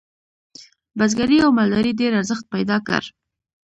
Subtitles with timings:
[0.97, 3.01] بزګرۍ او مالدارۍ ډیر ارزښت پیدا کړ.